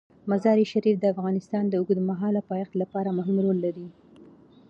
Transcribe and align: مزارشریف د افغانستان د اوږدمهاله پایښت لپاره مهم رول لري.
مزارشریف 0.31 0.95
د 0.99 1.05
افغانستان 1.13 1.63
د 1.67 1.73
اوږدمهاله 1.79 2.41
پایښت 2.49 2.73
لپاره 2.81 3.09
مهم 3.19 3.35
رول 3.45 3.57
لري. 3.65 3.87